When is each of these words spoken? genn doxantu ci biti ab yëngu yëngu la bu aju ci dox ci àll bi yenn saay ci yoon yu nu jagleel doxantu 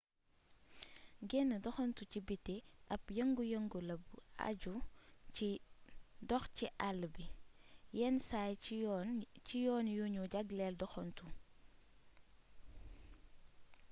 genn 1.29 1.51
doxantu 1.63 2.03
ci 2.11 2.19
biti 2.27 2.55
ab 2.93 3.03
yëngu 3.17 3.43
yëngu 3.53 3.79
la 3.87 3.95
bu 4.05 4.15
aju 4.49 4.73
ci 5.35 5.47
dox 6.29 6.43
ci 6.57 6.65
àll 6.87 7.01
bi 7.15 7.25
yenn 7.97 8.17
saay 8.29 8.51
ci 9.45 9.55
yoon 9.65 9.87
yu 9.97 10.05
nu 10.13 10.21
jagleel 10.33 10.75
doxantu 10.81 11.25